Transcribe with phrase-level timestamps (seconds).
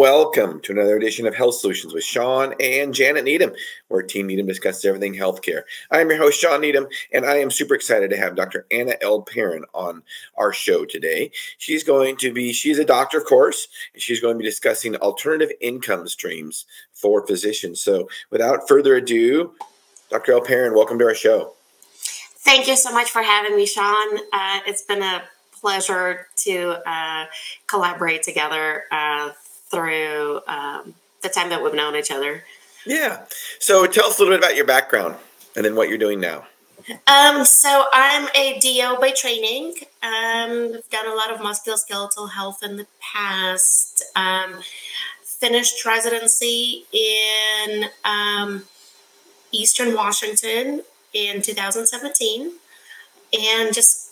[0.00, 3.52] welcome to another edition of Health Solutions with Shawn and Janet Needham,
[3.88, 5.64] where Team Needham discusses everything healthcare.
[5.90, 8.64] I am your host, Shawn Needham, and I am super excited to have Dr.
[8.70, 10.02] Anna Elperin on
[10.38, 11.32] our show today.
[11.58, 14.96] She's going to be, she's a doctor, of course, and she's going to be discussing
[14.96, 17.82] alternative income streams for physicians.
[17.82, 19.52] So without further ado,
[20.08, 20.32] Dr.
[20.32, 21.52] Elperin, welcome to our show.
[21.92, 24.16] Thank you so much for having me, Shawn.
[24.32, 25.24] Uh, it's been a
[25.60, 27.26] pleasure to uh,
[27.66, 29.32] collaborate together uh,
[29.70, 32.44] through um, the time that we've known each other.
[32.86, 33.24] Yeah.
[33.58, 35.16] So tell us a little bit about your background
[35.56, 36.46] and then what you're doing now.
[37.06, 39.74] Um, so I'm a DO by training.
[40.02, 44.02] Um, I've done a lot of musculoskeletal health in the past.
[44.16, 44.60] Um,
[45.22, 48.64] finished residency in um,
[49.52, 52.52] Eastern Washington in 2017,
[53.32, 54.09] and just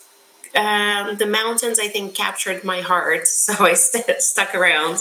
[0.55, 3.27] um, the mountains, I think, captured my heart.
[3.39, 4.99] So I st- stuck around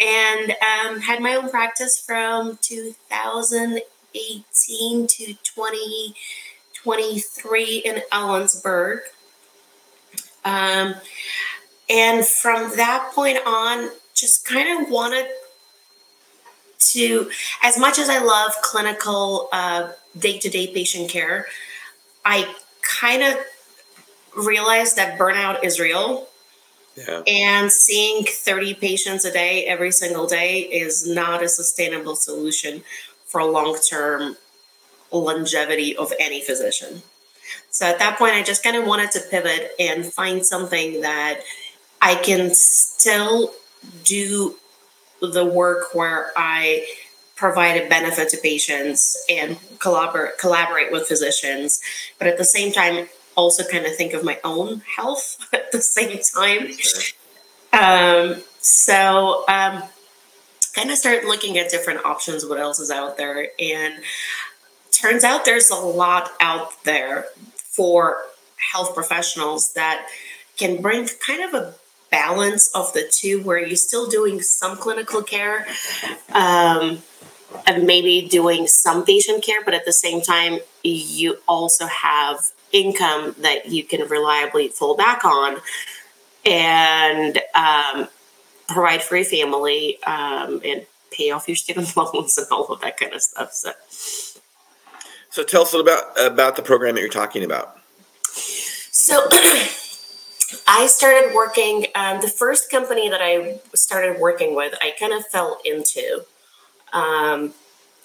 [0.00, 9.00] and um, had my own practice from 2018 to 2023 in Ellensburg.
[10.44, 10.94] Um,
[11.90, 15.26] and from that point on, just kind of wanted
[16.78, 17.30] to,
[17.62, 19.50] as much as I love clinical
[20.18, 21.44] day to day patient care,
[22.24, 23.36] I kind of
[24.36, 26.26] realized that burnout is real.
[26.96, 27.22] Yeah.
[27.26, 32.82] And seeing 30 patients a day every single day is not a sustainable solution
[33.24, 34.36] for long term
[35.12, 37.02] longevity of any physician.
[37.70, 41.40] So at that point, I just kind of wanted to pivot and find something that
[42.00, 43.52] I can still
[44.04, 44.56] do
[45.20, 46.86] the work where I
[47.36, 51.80] provide a benefit to patients and collaborate collaborate with physicians,
[52.18, 53.08] but at the same time
[53.40, 56.68] also kind of think of my own health at the same time.
[57.72, 59.82] Um, so um,
[60.74, 63.94] kind of started looking at different options, what else is out there, and
[64.92, 68.18] turns out there's a lot out there for
[68.72, 70.06] health professionals that
[70.58, 71.74] can bring kind of a
[72.10, 75.66] balance of the two where you're still doing some clinical care
[76.32, 76.98] um,
[77.66, 83.34] and maybe doing some patient care but at the same time you also have income
[83.38, 85.58] that you can reliably fall back on
[86.44, 88.08] and um,
[88.68, 92.96] provide for your family um, and pay off your student loans and all of that
[92.96, 93.52] kind of stuff.
[93.52, 93.72] So,
[95.30, 97.76] so tell us a little about about the program that you're talking about.
[98.22, 99.26] So.
[100.66, 105.24] I started working, um, the first company that I started working with, I kind of
[105.26, 106.24] fell into.
[106.92, 107.54] Um,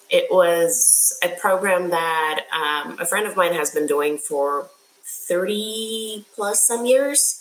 [0.09, 4.69] it was a program that um, a friend of mine has been doing for
[5.03, 7.39] 30 plus some years.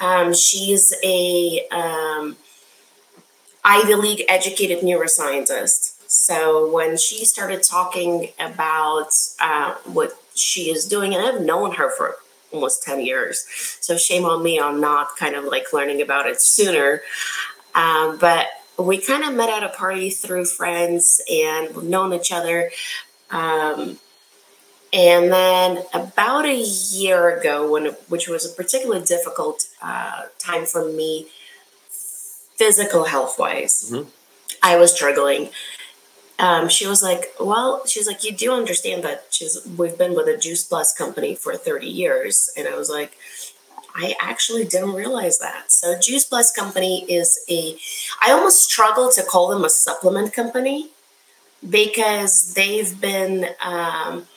[0.00, 2.36] Um, she's a um,
[3.64, 5.94] Ivy League educated neuroscientist.
[6.10, 9.10] So when she started talking about
[9.40, 12.16] uh, what she is doing, and I've known her for
[12.52, 13.44] almost 10 years.
[13.80, 17.02] So shame on me on not kind of like learning about it sooner.
[17.74, 18.46] Um, but
[18.78, 22.70] we kind of met at a party through friends and we've known each other.
[23.30, 23.98] Um,
[24.92, 30.90] and then about a year ago, when which was a particularly difficult uh, time for
[30.90, 31.26] me,
[31.90, 34.08] physical health wise, mm-hmm.
[34.62, 35.50] I was struggling.
[36.38, 40.26] Um, she was like, "Well, she's like, you do understand that she's we've been with
[40.26, 43.18] a Juice Plus company for thirty years," and I was like,
[43.98, 45.72] I actually didn't realize that.
[45.72, 47.76] So Juice Plus Company is a
[48.22, 50.90] I almost struggle to call them a supplement company
[51.68, 54.28] because they've been um,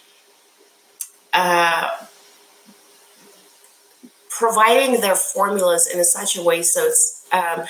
[1.32, 1.90] uh,
[4.30, 7.66] providing their formulas in such a way so it's um,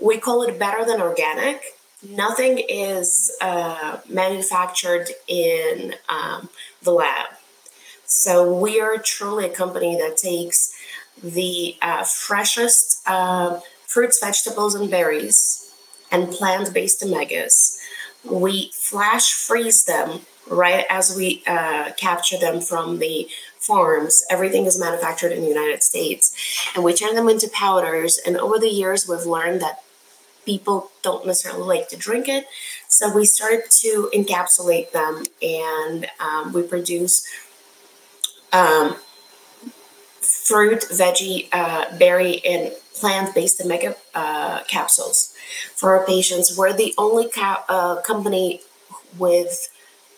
[0.00, 1.62] we call it better than organic.
[2.02, 6.48] Nothing is uh, manufactured in um,
[6.82, 7.28] the lab.
[8.04, 10.75] So we are truly a company that takes
[11.22, 15.72] the uh, freshest uh, fruits, vegetables, and berries
[16.10, 17.78] and plant based omegas.
[18.24, 23.28] We flash freeze them right as we uh, capture them from the
[23.58, 24.24] farms.
[24.30, 26.34] Everything is manufactured in the United States.
[26.74, 28.18] And we turn them into powders.
[28.24, 29.82] And over the years, we've learned that
[30.44, 32.46] people don't necessarily like to drink it.
[32.88, 37.26] So we started to encapsulate them and um, we produce
[38.52, 38.96] um,
[40.46, 45.34] fruit, veggie, uh, berry, and plant-based omega uh, capsules
[45.74, 46.56] for our patients.
[46.56, 48.60] We're the only uh, company
[49.18, 49.68] with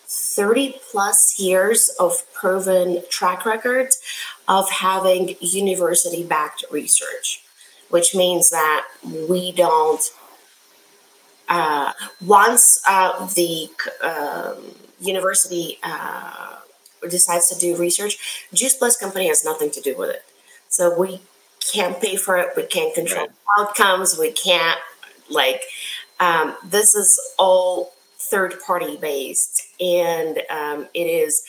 [0.07, 3.89] 30 plus years of proven track record
[4.47, 7.43] of having university backed research,
[7.89, 10.01] which means that we don't
[11.47, 11.93] uh,
[12.25, 13.69] once uh, the
[14.03, 16.57] um, university uh,
[17.07, 20.23] decides to do research, Juice Plus Company has nothing to do with it.
[20.67, 21.21] So we
[21.73, 22.49] can't pay for it.
[22.55, 23.35] We can't control right.
[23.59, 24.17] outcomes.
[24.17, 24.79] We can't
[25.29, 25.63] like.
[26.19, 31.43] Um, this is all third party based, and um, it is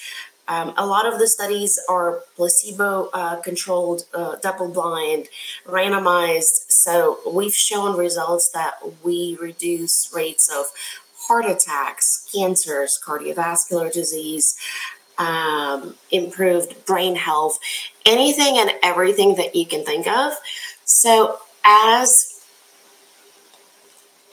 [0.50, 5.29] um, a lot of the studies are placebo uh, controlled, uh, double blind,
[5.64, 6.73] randomized.
[6.73, 8.75] So we've shown results that
[9.05, 10.67] we reduce rates of
[11.17, 14.56] heart attacks, cancers, cardiovascular disease,
[15.21, 17.59] um, improved brain health,
[18.07, 20.33] anything and everything that you can think of.
[20.85, 22.43] So as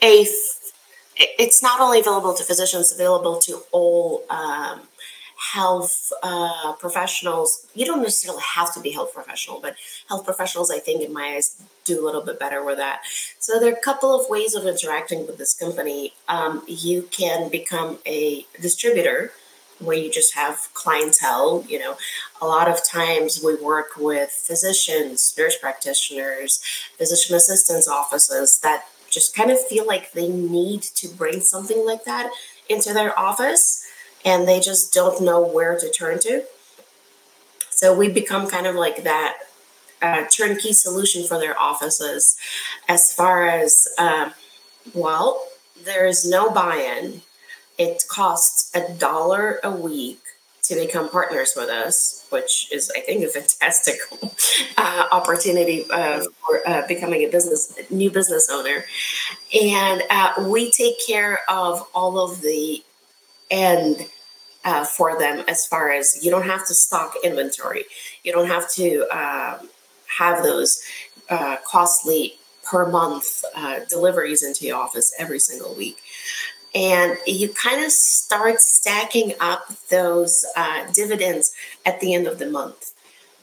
[0.02, 0.26] a
[1.20, 4.82] it's not only available to physicians, available to all um,
[5.52, 7.66] health uh, professionals.
[7.74, 9.74] You don't necessarily have to be health professional, but
[10.08, 13.00] health professionals, I think, in my eyes, do a little bit better with that.
[13.40, 16.12] So there are a couple of ways of interacting with this company.
[16.28, 19.32] Um, you can become a distributor
[19.78, 21.64] where you just have clientele.
[21.68, 21.96] You know,
[22.40, 26.60] a lot of times we work with physicians, nurse practitioners,
[26.96, 32.04] physician assistants offices that just kind of feel like they need to bring something like
[32.04, 32.30] that
[32.68, 33.84] into their office
[34.24, 36.44] and they just don't know where to turn to.
[37.70, 39.38] So we become kind of like that
[40.02, 42.36] uh, turnkey solution for their offices
[42.88, 44.30] as far as, uh,
[44.94, 45.46] well,
[45.84, 47.22] there is no buy in.
[47.78, 50.20] It costs a dollar a week
[50.68, 53.96] to become partners with us, which is, I think, a fantastic
[54.76, 58.84] uh, opportunity uh, for uh, becoming a business new business owner.
[59.62, 62.82] And uh, we take care of all of the
[63.50, 64.06] end
[64.64, 67.84] uh, for them as far as you don't have to stock inventory,
[68.22, 69.70] you don't have to um,
[70.18, 70.82] have those
[71.30, 73.42] uh, costly per month
[73.88, 75.96] deliveries into your office every single week
[76.74, 81.54] and you kind of start stacking up those uh, dividends
[81.86, 82.92] at the end of the month,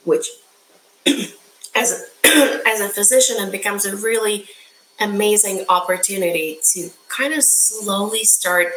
[0.04, 0.28] which,
[1.76, 4.46] as a, as a physician, it becomes a really
[5.00, 8.68] amazing opportunity to kind of slowly start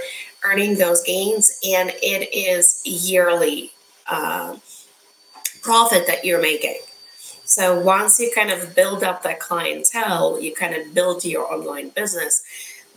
[0.44, 3.72] earning those gains, and it is yearly
[4.08, 4.56] uh,
[5.62, 6.78] profit that you're making.
[7.44, 11.88] So once you kind of build up that clientele, you kind of build your online
[11.90, 12.42] business.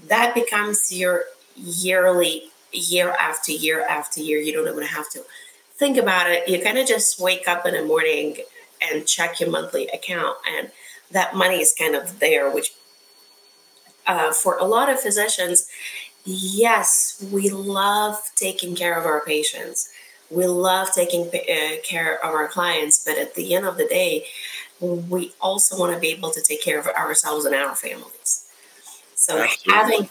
[0.07, 1.23] That becomes your
[1.55, 4.39] yearly, year after year after year.
[4.39, 5.23] You don't even have to
[5.75, 6.47] think about it.
[6.47, 8.37] You kind of just wake up in the morning
[8.81, 10.71] and check your monthly account, and
[11.11, 12.73] that money is kind of there, which
[14.07, 15.67] uh, for a lot of physicians,
[16.25, 19.89] yes, we love taking care of our patients.
[20.29, 24.25] We love taking uh, care of our clients, but at the end of the day,
[24.79, 28.45] we also want to be able to take care of ourselves and our families.
[29.15, 29.73] So Absolutely.
[29.73, 30.09] having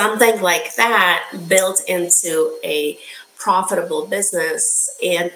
[0.00, 2.98] something like that built into a
[3.36, 4.88] profitable business.
[5.04, 5.30] And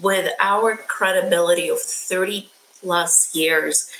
[0.00, 3.90] with our credibility of 30 plus years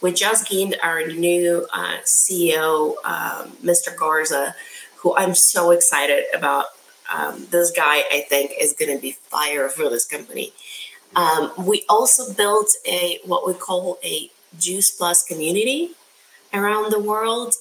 [0.00, 4.54] we just gained our new uh, ceo um, mr garza
[4.96, 6.66] who i'm so excited about.
[7.14, 10.52] Um, this guy i think is going to be fire for this company.
[11.14, 15.90] Um, we also built a what we call a juice plus community
[16.52, 17.54] around the world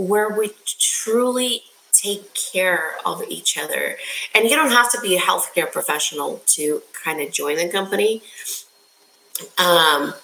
[0.00, 3.96] where we truly take care of each other.
[4.34, 8.22] And you don't have to be a healthcare professional to kind of join the company.
[9.58, 10.14] Um,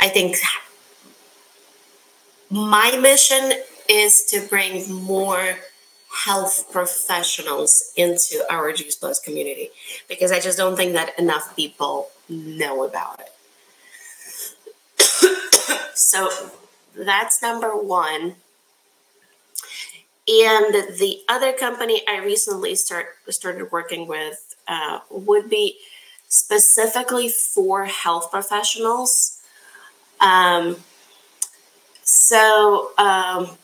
[0.00, 0.36] I think
[2.50, 3.52] my mission
[3.88, 5.56] is to bring more
[6.24, 9.70] health professionals into our Juice Plus community
[10.08, 13.32] because I just don't think that enough people know about it.
[15.94, 16.30] so
[16.96, 18.36] that's number one.
[20.28, 25.78] And the other company I recently start started working with uh, would be
[26.28, 29.40] specifically for health professionals.
[30.20, 30.76] Um,
[32.02, 33.56] so um,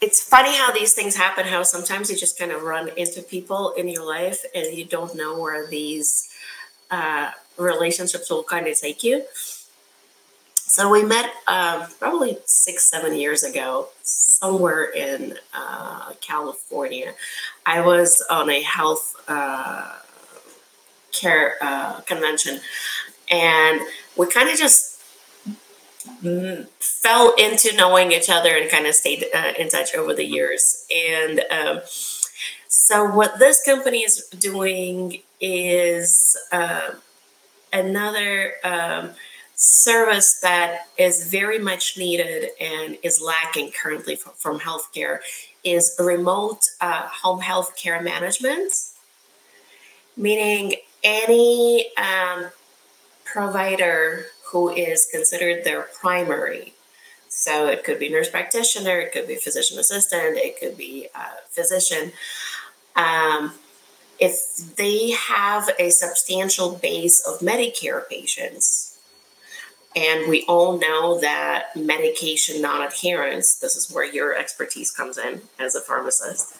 [0.00, 1.46] it's funny how these things happen.
[1.46, 5.14] How sometimes you just kind of run into people in your life and you don't
[5.14, 6.28] know where these
[6.90, 9.24] uh, relationships will kind of take you.
[10.68, 17.14] So we met um, probably six, seven years ago, somewhere in uh, California.
[17.64, 19.96] I was on a health uh,
[21.10, 22.60] care uh, convention,
[23.30, 23.80] and
[24.14, 25.00] we kind of just
[26.80, 30.84] fell into knowing each other and kind of stayed uh, in touch over the years.
[30.94, 31.80] And um,
[32.68, 36.90] so, what this company is doing is uh,
[37.72, 38.52] another.
[38.62, 39.12] Um,
[39.60, 45.18] service that is very much needed and is lacking currently from, from healthcare
[45.64, 48.72] is remote uh, home health care management,
[50.16, 52.46] meaning any um,
[53.24, 56.72] provider who is considered their primary.
[57.28, 61.08] So it could be nurse practitioner, it could be physician assistant, it could be
[61.50, 62.12] physician.
[62.94, 63.54] Um,
[64.20, 68.97] if they have a substantial base of Medicare patients,
[69.98, 75.42] and we all know that medication non adherence, this is where your expertise comes in
[75.58, 76.56] as a pharmacist,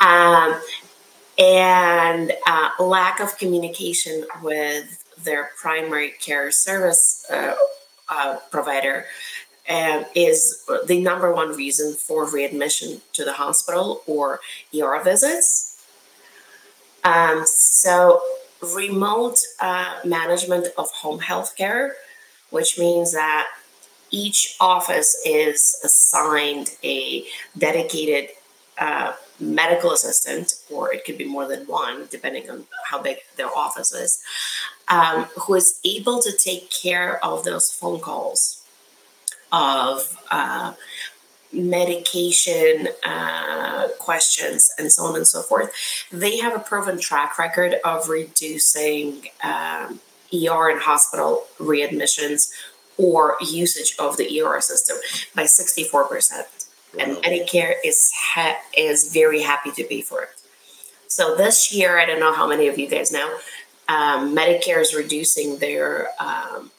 [0.00, 0.60] um,
[1.38, 7.54] and uh, lack of communication with their primary care service uh,
[8.08, 9.04] uh, provider
[9.68, 14.40] um, is the number one reason for readmission to the hospital or
[14.74, 15.76] ER visits.
[17.04, 18.20] Um, so,
[18.74, 21.94] remote uh, management of home health care,
[22.50, 23.46] which means that
[24.10, 27.24] each office is assigned a
[27.56, 28.30] dedicated
[28.78, 33.54] uh, medical assistant, or it could be more than one, depending on how big their
[33.54, 34.22] office is,
[34.88, 38.62] um, who is able to take care of those phone calls
[39.52, 40.72] of uh,
[41.52, 45.72] medication uh, questions and so on and so forth.
[46.10, 50.00] They have a proven track record of reducing um,
[50.32, 52.50] ER and hospital readmissions
[52.96, 54.96] or usage of the ER system
[55.34, 55.92] by 64%.
[55.92, 57.04] Wow.
[57.04, 60.30] And Medicare is ha- is very happy to pay for it.
[61.06, 63.38] So this year, I don't know how many of you guys know,
[63.88, 66.70] um, Medicare is reducing their um,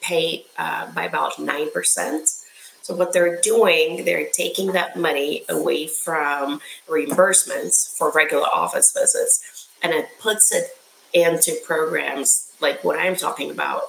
[0.00, 2.44] pay uh, by about 9%.
[2.82, 9.68] So, what they're doing, they're taking that money away from reimbursements for regular office visits
[9.82, 10.76] and it puts it
[11.12, 13.82] into programs like what I'm talking about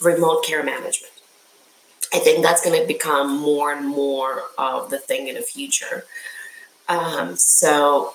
[0.00, 1.12] remote care management.
[2.14, 6.04] I think that's going to become more and more of the thing in the future.
[6.88, 8.14] Um, so,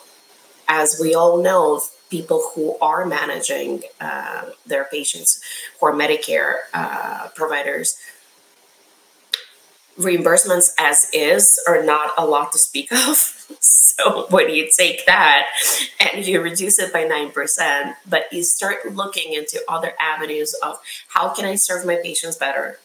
[0.68, 5.42] as we all know, people who are managing uh, their patients
[5.80, 7.98] who are Medicare uh, providers,
[9.98, 13.18] reimbursements as is are not a lot to speak of.
[13.60, 15.48] so when you take that
[16.00, 21.30] and you reduce it by 9%, but you start looking into other avenues of how
[21.30, 22.80] can I serve my patients better?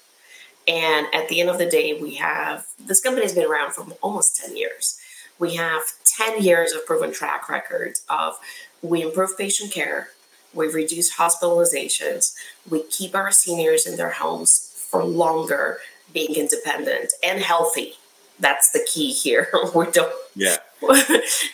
[0.66, 3.85] And at the end of the day, we have this company has been around for
[4.00, 4.99] almost 10 years.
[5.38, 8.38] We have 10 years of proven track records of
[8.81, 10.11] we improve patient care,
[10.54, 12.35] we reduce hospitalizations,
[12.69, 15.78] we keep our seniors in their homes for longer,
[16.12, 17.95] being independent and healthy.
[18.38, 19.49] That's the key here.
[19.75, 20.12] we don't.
[20.35, 20.57] Yeah.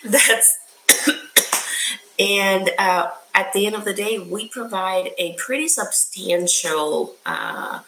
[0.04, 0.58] that's.
[2.18, 7.80] and uh, at the end of the day, we provide a pretty substantial uh,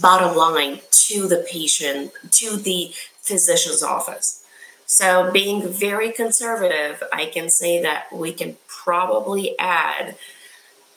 [0.00, 4.44] bottom line to the patient, to the physician's office.
[4.84, 10.16] So, being very conservative, I can say that we can probably add,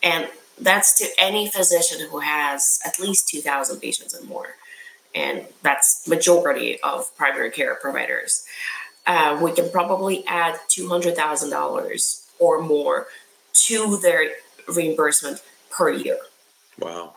[0.03, 0.27] and
[0.59, 4.55] that's to any physician who has at least 2,000 patients and more.
[5.15, 8.45] And that's majority of primary care providers.
[9.07, 13.07] Uh, we can probably add $200,000 or more
[13.53, 14.29] to their
[14.67, 15.41] reimbursement
[15.71, 16.17] per year.
[16.79, 17.13] Wow.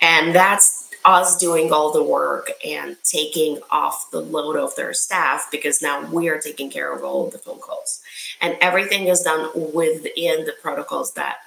[0.00, 5.48] And that's us doing all the work and taking off the load of their staff
[5.50, 8.00] because now we are taking care of all of the phone calls.
[8.40, 11.38] And everything is done within the protocols that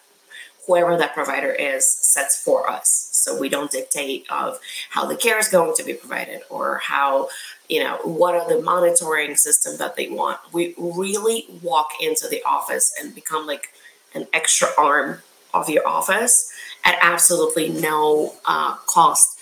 [0.68, 3.07] whoever that provider is sets for us.
[3.28, 4.58] So we don't dictate of
[4.90, 7.28] how the care is going to be provided or how,
[7.68, 10.40] you know, what are the monitoring systems that they want.
[10.54, 13.74] We really walk into the office and become like
[14.16, 16.50] an extra arm of your office
[16.86, 19.38] at absolutely no uh, cost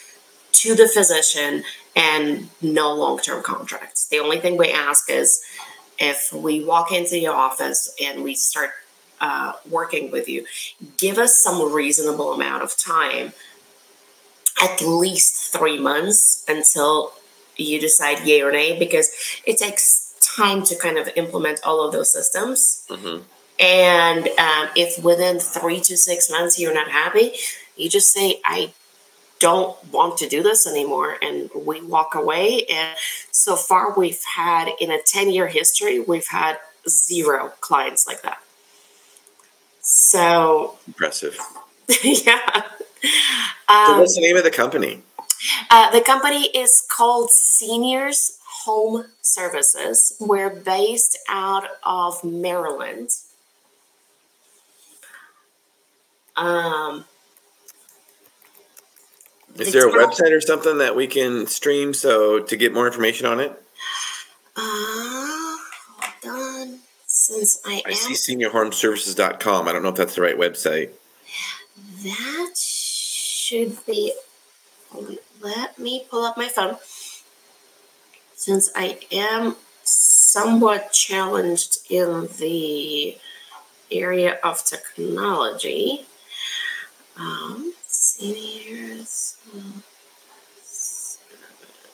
[0.53, 1.63] to the physician
[1.95, 4.07] and no long term contracts.
[4.07, 5.43] The only thing we ask is
[5.99, 8.71] if we walk into your office and we start
[9.21, 10.45] uh, working with you,
[10.97, 13.33] give us some reasonable amount of time,
[14.62, 17.13] at least three months until
[17.57, 19.12] you decide yay or nay, because
[19.45, 22.85] it takes time to kind of implement all of those systems.
[22.89, 23.24] Mm-hmm.
[23.59, 27.33] And um, if within three to six months you're not happy,
[27.77, 28.74] you just say, I
[29.39, 32.95] don't want to do this anymore and we walk away and
[33.31, 36.57] so far we've had in a 10 year history we've had
[36.88, 38.39] zero clients like that
[39.81, 41.38] so impressive
[42.03, 42.63] yeah
[43.67, 45.01] um, so what's the name of the company
[45.69, 53.09] uh, the company is called seniors home services we're based out of maryland
[56.38, 57.05] um,
[59.57, 63.25] Is there a website or something that we can stream so to get more information
[63.25, 63.51] on it?
[64.55, 65.57] Uh,
[66.24, 66.79] hold on.
[67.07, 69.67] Since I, I am, see seniorhomeservices.com.
[69.67, 70.89] I don't know if that's the right website.
[72.03, 72.53] That
[73.45, 74.13] should be.
[75.41, 76.77] Let me pull up my phone.
[78.35, 83.17] Since I am somewhat challenged in the
[83.91, 86.05] area of technology,
[87.17, 89.37] um, seniors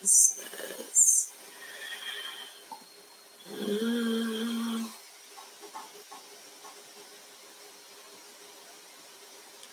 [0.02, 1.32] services.
[3.70, 4.90] Um,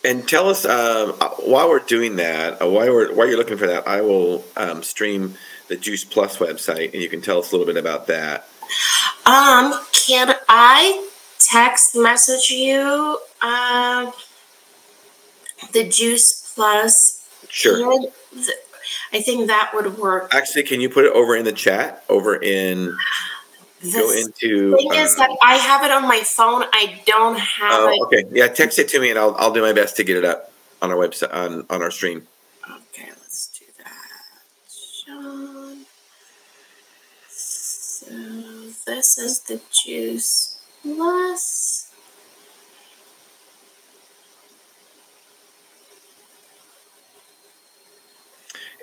[0.05, 1.12] and tell us uh,
[1.45, 4.83] while we're doing that, uh, while we're while you're looking for that, I will um,
[4.83, 5.35] stream
[5.69, 8.49] the Juice Plus website, and you can tell us a little bit about that.
[9.26, 14.11] Um, can I text message you uh,
[15.73, 17.28] the Juice Plus?
[17.49, 18.09] Sure.
[19.12, 20.35] I think that would work.
[20.35, 22.05] Actually, can you put it over in the chat?
[22.09, 22.97] Over in
[23.82, 24.76] go into.
[24.76, 26.64] Thing uh, is that I have it on my phone.
[26.73, 28.00] I don't have oh, it.
[28.02, 30.25] Okay, yeah, text it to me, and I'll I'll do my best to get it
[30.25, 32.26] up on our website on on our stream.
[32.64, 33.87] Okay, let's do that,
[34.70, 35.87] Shawn.
[37.28, 38.06] So
[38.87, 41.88] this is the juice plus.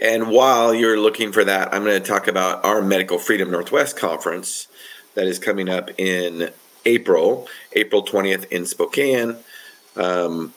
[0.01, 3.97] And while you're looking for that, I'm going to talk about our Medical Freedom Northwest
[3.97, 4.67] conference
[5.13, 6.51] that is coming up in
[6.85, 9.37] April, April 20th in Spokane.
[9.95, 10.53] Um,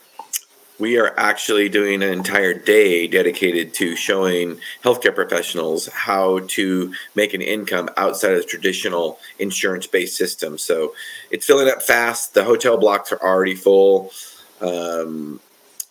[0.78, 7.34] we are actually doing an entire day dedicated to showing healthcare professionals how to make
[7.34, 10.56] an income outside of the traditional insurance based system.
[10.58, 10.95] So
[11.30, 12.34] it's filling up fast.
[12.34, 14.13] The hotel blocks are already full.
[14.60, 15.41] Um,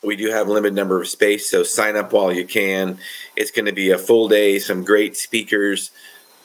[0.04, 3.00] we do have a limited number of space, so sign up while you can.
[3.36, 5.92] It's going to be a full day, some great speakers.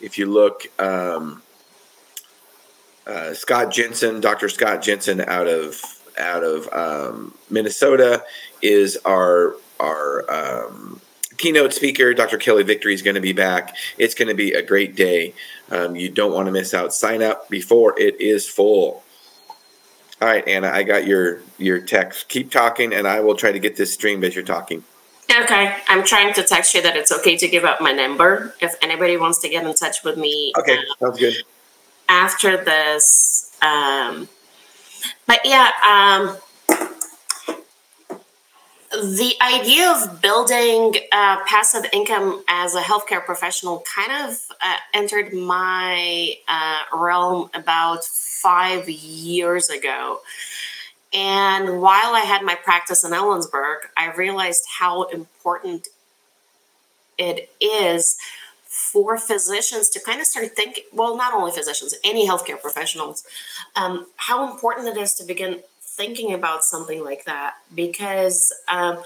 [0.01, 1.43] If you look, um,
[3.07, 4.49] uh, Scott Jensen, Dr.
[4.49, 5.81] Scott Jensen out of
[6.19, 8.25] out of um, Minnesota
[8.61, 11.01] is our our um,
[11.37, 12.15] keynote speaker.
[12.15, 12.39] Dr.
[12.39, 13.77] Kelly Victory is going to be back.
[13.99, 15.35] It's going to be a great day.
[15.71, 16.95] Um, you don't want to miss out.
[16.95, 19.03] Sign up before it is full.
[20.23, 22.29] All right, Anna, I got your your text.
[22.29, 24.85] Keep talking, and I will try to get this streamed as you're talking.
[25.29, 28.77] Okay, I'm trying to text you that it's okay to give up my number if
[28.83, 30.53] anybody wants to get in touch with me.
[30.57, 31.35] Okay, uh, sounds good.
[32.09, 34.29] After this, um,
[35.27, 36.37] but yeah, um,
[38.93, 45.33] the idea of building uh, passive income as a healthcare professional kind of uh, entered
[45.33, 50.21] my uh, realm about five years ago.
[51.15, 55.89] And while I had my practice in Ellensburg, I realized how important
[57.19, 58.19] it is
[58.67, 63.25] for physicians to kind of start thinking well, not only physicians, any healthcare professionals,
[63.77, 65.61] um, how important it is to begin
[66.03, 68.99] thinking about something like that because um,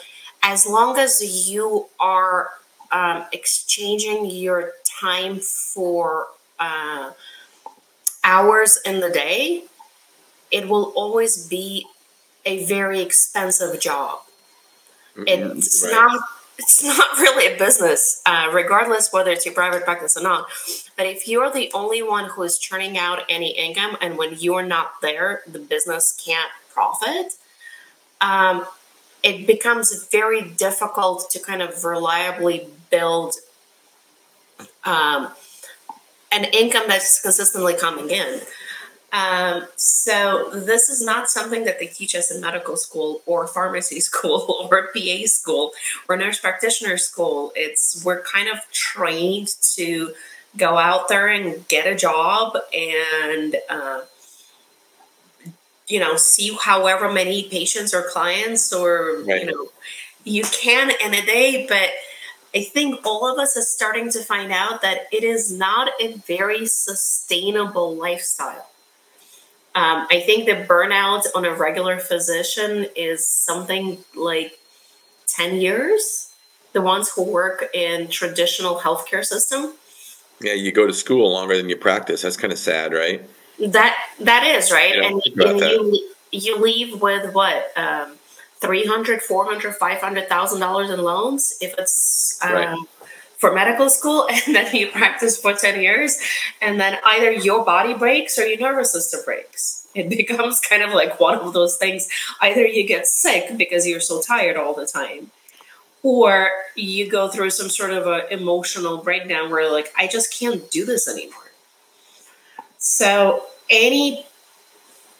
[0.42, 1.12] as long as
[1.50, 2.48] you are
[2.90, 6.28] um, exchanging your time for
[6.58, 7.10] uh,
[8.24, 9.64] hours in the day,
[10.50, 11.84] it will always be
[12.46, 14.20] a very expensive job.
[15.16, 15.92] Mm-hmm, it's right.
[15.92, 16.20] not
[16.58, 20.48] it's not really a business, uh, regardless whether it's your private practice or not.
[20.96, 24.64] But if you're the only one who is churning out any income, and when you're
[24.64, 27.32] not there, the business can't profit,
[28.20, 28.66] um,
[29.22, 33.34] it becomes very difficult to kind of reliably build
[34.84, 35.28] um,
[36.30, 38.40] an income that's consistently coming in.
[39.12, 44.00] Um, so this is not something that they teach us in medical school or pharmacy
[44.08, 45.72] school or PA school
[46.08, 47.52] or nurse practitioner school.
[47.56, 50.12] It's we're kind of trained to
[50.56, 54.02] go out there and get a job and uh,
[55.88, 59.42] you know see however many patients or clients or right.
[59.42, 59.68] you know
[60.24, 61.90] you can in a day but
[62.54, 66.14] i think all of us are starting to find out that it is not a
[66.26, 68.68] very sustainable lifestyle.
[69.74, 74.58] Um, i think the burnout on a regular physician is something like
[75.28, 76.32] 10 years.
[76.72, 79.74] The ones who work in traditional healthcare system.
[80.40, 82.22] Yeah you go to school longer than you practice.
[82.22, 83.22] That's kind of sad right
[83.58, 88.16] that that is right, and, and you you leave with what um,
[88.60, 92.78] 300 400 500000 dollars in loans if it's um, right.
[93.38, 96.18] for medical school and then you practice for 10 years
[96.60, 100.92] and then either your body breaks or your nervous system breaks it becomes kind of
[100.92, 102.08] like one of those things
[102.40, 105.30] either you get sick because you're so tired all the time
[106.02, 110.70] or you go through some sort of an emotional breakdown where like I just can't
[110.70, 111.45] do this anymore.
[112.88, 114.24] So any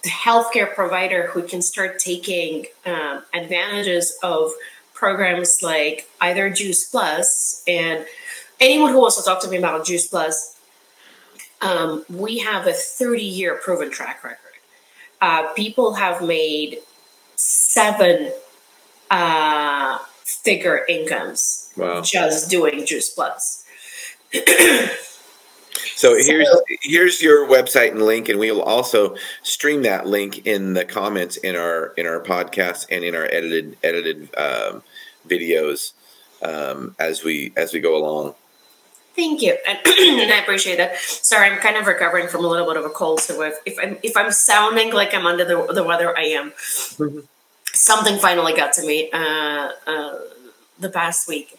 [0.05, 4.53] healthcare provider who can start taking um, advantages of
[4.95, 8.07] programs like either Juice Plus and
[8.61, 10.57] anyone who wants to talk to me about Juice Plus,
[11.61, 14.39] um, we have a 30 year proven track record.
[15.21, 16.79] Uh, people have made
[17.35, 18.31] seven
[19.11, 22.01] uh, figure incomes wow.
[22.01, 23.65] just doing Juice Plus.
[25.95, 26.49] So here's
[26.83, 31.37] here's your website and link, and we will also stream that link in the comments
[31.37, 34.83] in our in our podcast and in our edited edited um,
[35.27, 35.93] videos
[36.43, 38.35] um, as we as we go along.
[39.15, 40.99] Thank you, and, and, I appreciate that.
[40.99, 43.79] Sorry, I'm kind of recovering from a little bit of a cold, so if, if
[43.83, 46.53] I'm if I'm sounding like I'm under the, the weather, I am.
[47.73, 50.19] Something finally got to me uh, uh,
[50.79, 51.59] the past week.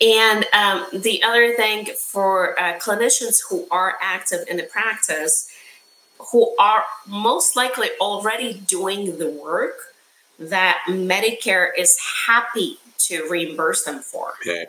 [0.00, 5.50] And um, the other thing for uh, clinicians who are active in the practice,
[6.30, 9.94] who are most likely already doing the work
[10.38, 14.34] that Medicare is happy to reimburse them for.
[14.42, 14.66] Okay.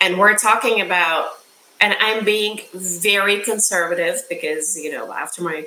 [0.00, 1.32] And we're talking about,
[1.78, 5.66] and I'm being very conservative because, you know, after my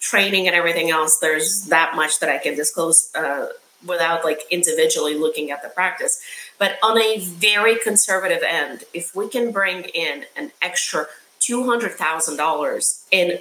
[0.00, 3.48] training and everything else, there's that much that I can disclose uh,
[3.86, 6.20] without like individually looking at the practice.
[6.64, 11.08] But on a very conservative end, if we can bring in an extra
[11.42, 13.38] $200,000 in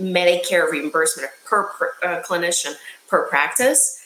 [0.00, 2.74] Medicare reimbursement per, per uh, clinician
[3.06, 4.04] per practice,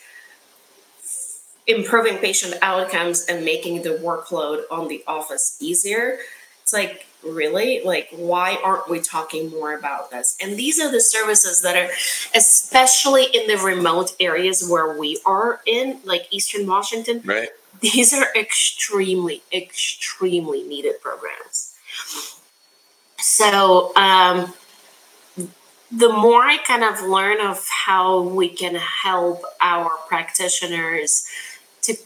[1.67, 6.19] improving patient outcomes and making the workload on the office easier,
[6.63, 7.81] it's like, really?
[7.83, 10.37] Like, why aren't we talking more about this?
[10.39, 11.91] And these are the services that are,
[12.35, 17.23] especially in the remote areas where we are in, like Eastern Washington.
[17.25, 17.49] Right
[17.93, 21.75] these are extremely, extremely needed programs.
[23.19, 24.55] So, um,
[25.91, 31.27] the more I kind of learn of how we can help our practitioners
[31.83, 31.97] to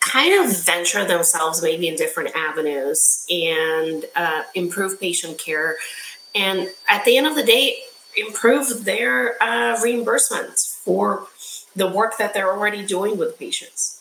[0.00, 5.76] kind of venture themselves maybe in different avenues and uh, improve patient care,
[6.34, 7.78] and at the end of the day,
[8.16, 11.26] improve their uh, reimbursements for
[11.74, 13.95] the work that they're already doing with patients.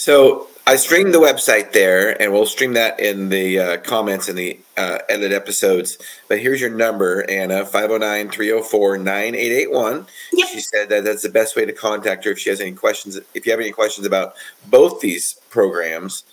[0.00, 4.36] So I streamed the website there, and we'll stream that in the uh, comments in
[4.36, 5.98] the uh, edit episodes.
[6.26, 10.06] But here's your number, Anna 509 304 9881.
[10.50, 13.20] She said that that's the best way to contact her if she has any questions.
[13.34, 14.36] If you have any questions about
[14.68, 16.24] both these programs,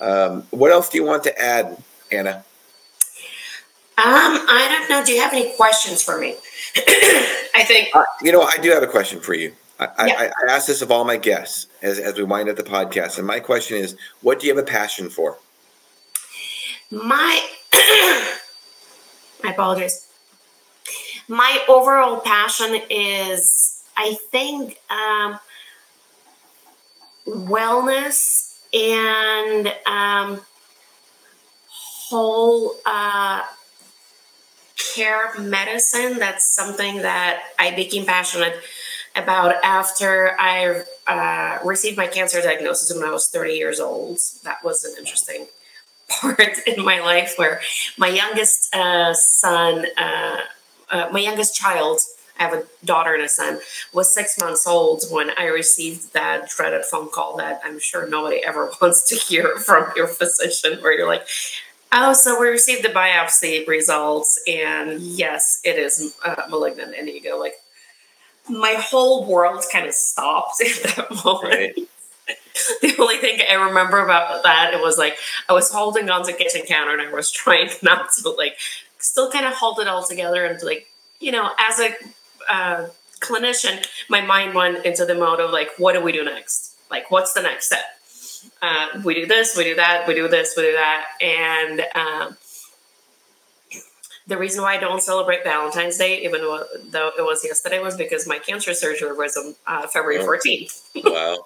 [0.00, 1.76] um, what else do you want to add,
[2.10, 2.36] Anna?
[3.98, 5.04] Um, I don't know.
[5.04, 6.36] Do you have any questions for me?
[7.54, 7.94] I think.
[7.94, 9.54] Uh, you know, I do have a question for you.
[9.80, 10.14] I, yeah.
[10.18, 13.16] I, I ask this of all my guests as, as we wind up the podcast.
[13.16, 15.38] And my question is what do you have a passion for?
[16.90, 18.38] My, I
[19.44, 20.06] apologize.
[21.28, 25.38] My overall passion is, I think, um,
[27.26, 30.40] wellness and um,
[31.68, 33.42] whole uh,
[34.76, 36.18] care medicine.
[36.18, 38.60] That's something that I became passionate
[39.16, 44.18] about after I uh, received my cancer diagnosis when I was 30 years old.
[44.44, 45.46] That was an interesting
[46.08, 47.60] part in my life where
[47.98, 50.36] my youngest uh, son, uh,
[50.90, 52.00] uh, my youngest child,
[52.38, 53.60] I have a daughter and a son,
[53.92, 58.42] was six months old when I received that dreaded phone call that I'm sure nobody
[58.44, 61.26] ever wants to hear from your physician, where you're like,
[61.92, 66.94] Oh, so we received the biopsy results, and yes, it is uh, malignant.
[66.96, 67.54] And you go like,
[68.48, 71.54] my whole world kind of stopped at that moment.
[71.54, 71.74] Right.
[72.82, 75.16] the only thing I remember about that it was like
[75.48, 78.56] I was holding on to the kitchen counter and I was trying not to like
[78.98, 80.88] still kind of hold it all together and like
[81.20, 81.90] you know as a
[82.48, 82.88] uh,
[83.20, 87.10] clinician my mind went into the mode of like what do we do next like
[87.10, 87.84] what's the next step
[88.62, 92.36] uh, we do this we do that we do this we do that and um,
[94.30, 98.28] the reason why I don't celebrate Valentine's Day, even though it was yesterday, was because
[98.28, 100.82] my cancer surgery was on uh, February 14th.
[101.04, 101.44] Wow.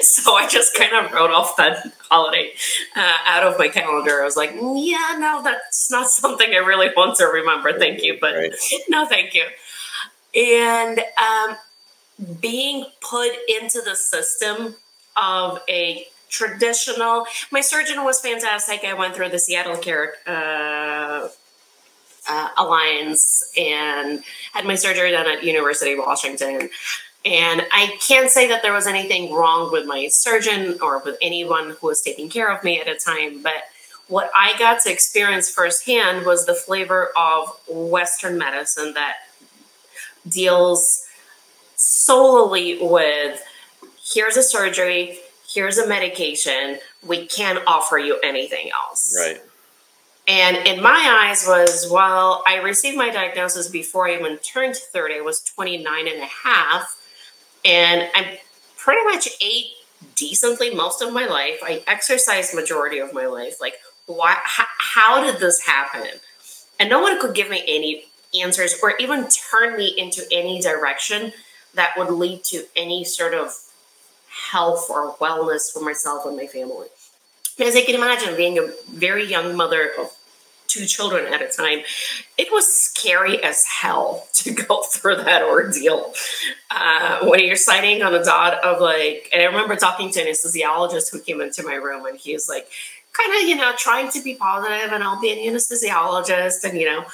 [0.00, 2.52] so I just kind of wrote off that holiday
[2.94, 4.22] uh, out of my calendar.
[4.22, 7.78] I was like, yeah, no, that's not something I really want to remember.
[7.78, 8.54] Thank you, but right.
[8.88, 9.44] no, thank you.
[10.34, 11.56] And um,
[12.40, 14.76] being put into the system
[15.16, 18.84] of a traditional, my surgeon was fantastic.
[18.84, 20.14] I went through the Seattle Care.
[20.26, 21.15] Uh,
[22.56, 26.70] Alliance and had my surgery done at University of Washington.
[27.24, 31.70] And I can't say that there was anything wrong with my surgeon or with anyone
[31.80, 33.64] who was taking care of me at a time, but
[34.08, 39.16] what I got to experience firsthand was the flavor of Western medicine that
[40.28, 41.04] deals
[41.74, 43.42] solely with
[44.04, 49.16] here's a surgery, here's a medication, we can't offer you anything else.
[49.18, 49.42] Right.
[50.28, 55.16] And in my eyes was, well, I received my diagnosis before I even turned 30.
[55.16, 57.00] I was 29 and a half.
[57.64, 58.40] And I
[58.76, 59.66] pretty much ate
[60.16, 61.58] decently most of my life.
[61.62, 63.60] I exercised majority of my life.
[63.60, 63.74] Like,
[64.06, 64.36] why?
[64.42, 66.06] How, how did this happen?
[66.78, 68.04] And no one could give me any
[68.40, 71.32] answers or even turn me into any direction
[71.74, 73.54] that would lead to any sort of
[74.50, 76.88] health or wellness for myself and my family.
[77.58, 80.14] As I can imagine, being a very young mother of
[80.66, 81.80] two children at a time,
[82.36, 86.12] it was scary as hell to go through that ordeal.
[86.70, 90.26] Uh, when you're sighting on the dot of like, and I remember talking to an
[90.26, 92.68] anesthesiologist who came into my room and he was like,
[93.16, 96.86] kind of, you know, trying to be positive and I'll be an anesthesiologist and, you
[96.86, 97.04] know,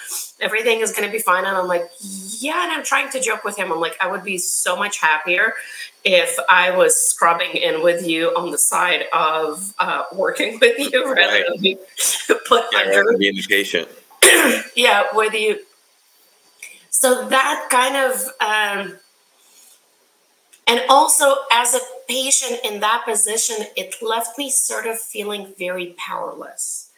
[0.41, 1.45] everything is going to be fine.
[1.45, 2.65] And I'm like, yeah.
[2.65, 3.73] And I'm trying to joke with him.
[3.73, 5.55] I'm like, I would be so much happier
[6.05, 11.05] if I was scrubbing in with you on the side of uh, working with you
[11.15, 11.45] rather right.
[12.27, 13.17] than put yeah, under.
[13.19, 13.89] Being the patient.
[14.77, 15.61] yeah, with you.
[16.91, 18.99] So that kind of, um,
[20.67, 21.81] and also as a
[22.13, 26.91] patient in that position, it left me sort of feeling very powerless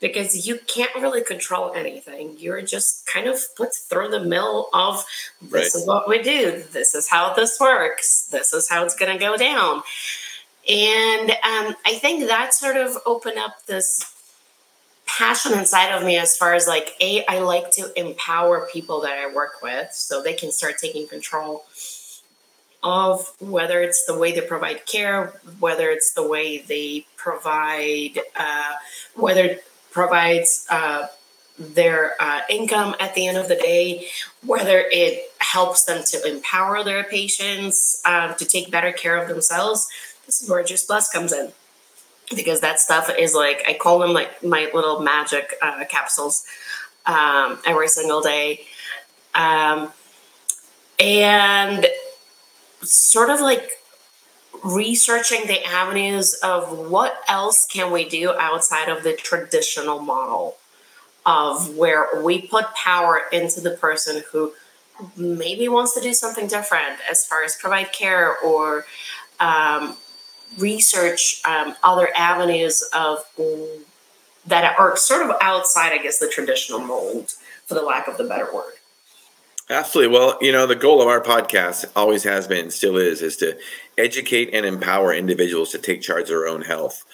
[0.00, 2.36] because you can't really control anything.
[2.38, 5.04] You're just kind of put through the mill of
[5.40, 5.64] this right.
[5.64, 9.18] is what we do, this is how this works, this is how it's going to
[9.18, 9.82] go down.
[10.68, 14.14] And um, I think that sort of opened up this
[15.06, 19.18] passion inside of me as far as like, A, I like to empower people that
[19.18, 21.64] I work with so they can start taking control
[22.82, 28.72] of whether it's the way they provide care, whether it's the way they provide, uh,
[29.14, 31.06] whether it provides uh,
[31.58, 34.06] their uh, income at the end of the day,
[34.46, 39.88] whether it helps them to empower their patients um, to take better care of themselves.
[40.26, 41.52] This is where Juice Plus comes in.
[42.36, 46.44] Because that stuff is like, I call them like my little magic uh, capsules
[47.06, 48.66] um, every single day.
[49.34, 49.90] Um,
[51.00, 51.86] and
[52.82, 53.70] sort of like
[54.64, 60.56] researching the avenues of what else can we do outside of the traditional model
[61.24, 64.52] of where we put power into the person who
[65.16, 68.84] maybe wants to do something different as far as provide care or
[69.38, 69.96] um,
[70.58, 73.24] research um, other avenues of
[74.46, 77.34] that are sort of outside i guess the traditional mold
[77.66, 78.72] for the lack of the better word
[79.70, 80.16] Absolutely.
[80.16, 83.58] Well, you know, the goal of our podcast always has been, still is, is to
[83.98, 87.04] educate and empower individuals to take charge of their own health.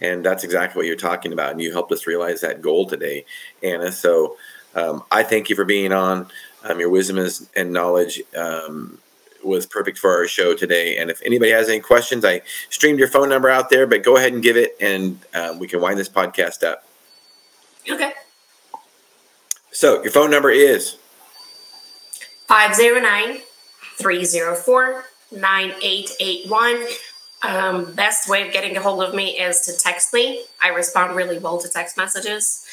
[0.00, 1.52] And that's exactly what you're talking about.
[1.52, 3.24] And you helped us realize that goal today,
[3.62, 3.90] Anna.
[3.90, 4.36] So
[4.76, 6.28] um, I thank you for being on.
[6.62, 8.98] Um, your wisdom is, and knowledge um,
[9.42, 10.96] was perfect for our show today.
[10.96, 14.16] And if anybody has any questions, I streamed your phone number out there, but go
[14.16, 16.86] ahead and give it and um, we can wind this podcast up.
[17.90, 18.12] Okay.
[19.72, 20.96] So your phone number is
[22.54, 23.40] 509
[23.96, 26.86] 304 9881.
[27.42, 30.44] Um, best way of getting a hold of me is to text me.
[30.62, 32.64] I respond really well to text messages.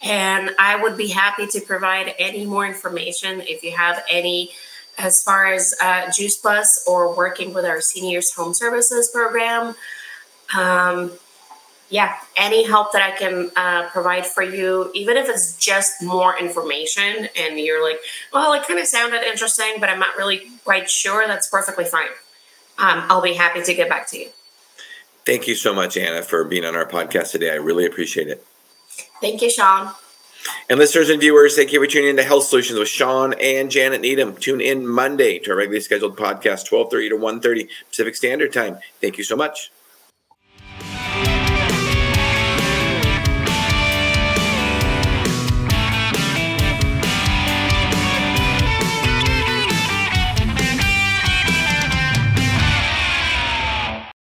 [0.00, 4.52] And I would be happy to provide any more information if you have any
[4.98, 9.74] as far as uh, Juice Plus or working with our seniors home services program.
[10.56, 11.10] Um,
[11.90, 16.38] yeah, any help that I can uh, provide for you, even if it's just more
[16.38, 17.98] information and you're like,
[18.32, 22.08] well, it kind of sounded interesting, but I'm not really quite sure, that's perfectly fine.
[22.78, 24.28] Um, I'll be happy to get back to you.
[25.24, 27.50] Thank you so much, Anna, for being on our podcast today.
[27.50, 28.44] I really appreciate it.
[29.20, 29.94] Thank you, Shawn.
[30.68, 33.70] And listeners and viewers, thank you for tuning in to Health Solutions with Shawn and
[33.70, 34.36] Janet Needham.
[34.36, 38.78] Tune in Monday to our regularly scheduled podcast, 1230 to 1.30 Pacific Standard Time.
[39.00, 39.70] Thank you so much.